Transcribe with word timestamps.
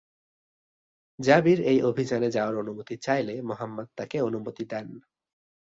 জাবির 1.19 1.59
এই 1.61 1.79
অভিযানে 1.81 2.29
যাওয়ার 2.29 2.55
অনুমতি 2.55 2.95
চাইলে 2.97 3.33
মুহাম্মাদ 3.41 3.87
তাকে 3.97 4.17
অনুমতি 4.21 4.63
দেন। 4.65 4.87